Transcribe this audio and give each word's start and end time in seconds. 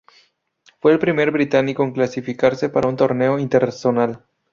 Fue 0.79 0.93
el 0.93 0.97
primer 0.97 1.29
británico 1.29 1.83
en 1.83 1.91
clasificarse 1.91 2.69
para 2.69 2.87
un 2.89 2.95
Torneo 2.95 3.37
interzonal. 3.37 4.25